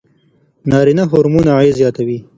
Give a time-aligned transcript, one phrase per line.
[0.69, 2.17] نارینه هورمون اغېز زیاتوي.